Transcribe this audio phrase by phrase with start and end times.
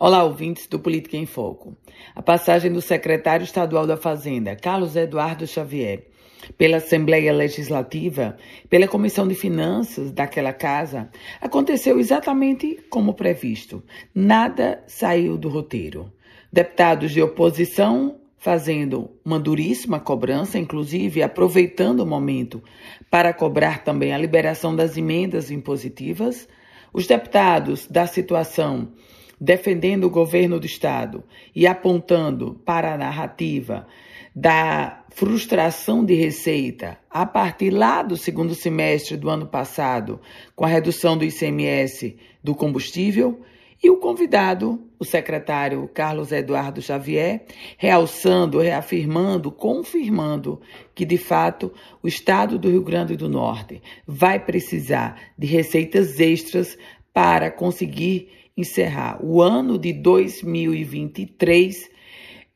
[0.00, 1.76] Olá, ouvintes do Política em Foco.
[2.14, 6.04] A passagem do secretário estadual da Fazenda, Carlos Eduardo Xavier,
[6.56, 8.36] pela Assembleia Legislativa,
[8.70, 13.82] pela Comissão de Finanças daquela casa, aconteceu exatamente como previsto.
[14.14, 16.12] Nada saiu do roteiro.
[16.52, 22.62] Deputados de oposição fazendo uma duríssima cobrança, inclusive aproveitando o momento
[23.10, 26.46] para cobrar também a liberação das emendas impositivas.
[26.92, 28.92] Os deputados da situação
[29.40, 31.24] defendendo o governo do Estado
[31.54, 33.86] e apontando para a narrativa
[34.34, 40.20] da frustração de receita a partir lá do segundo semestre do ano passado,
[40.54, 43.40] com a redução do ICMS do combustível,
[43.82, 47.44] e o convidado, o secretário Carlos Eduardo Xavier,
[47.76, 50.60] realçando, reafirmando, confirmando
[50.94, 56.76] que, de fato, o Estado do Rio Grande do Norte vai precisar de receitas extras
[57.12, 58.28] para conseguir
[58.58, 61.88] encerrar o ano de 2023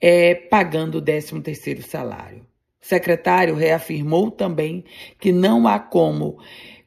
[0.01, 2.45] é, pagando o 13º salário.
[2.83, 4.85] O secretário reafirmou também
[5.19, 6.39] que não há como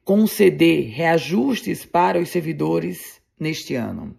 [0.03, 4.15] conceder reajustes para os servidores neste ano.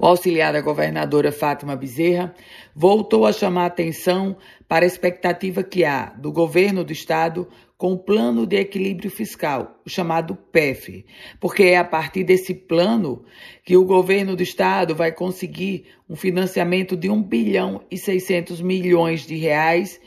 [0.00, 2.34] O auxiliar da governadora Fátima Bezerra
[2.74, 4.34] voltou a chamar atenção
[4.66, 9.78] para a expectativa que há do governo do estado com o Plano de Equilíbrio Fiscal,
[9.84, 11.04] o chamado PEF,
[11.38, 13.22] porque é a partir desse plano
[13.62, 19.26] que o governo do estado vai conseguir um financiamento de 1 bilhão e 600 milhões
[19.26, 20.00] de reais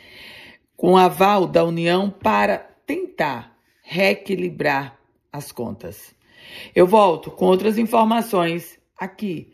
[0.75, 4.97] com aval da União para tentar reequilibrar
[5.31, 6.15] as contas.
[6.73, 9.53] Eu volto com outras informações aqui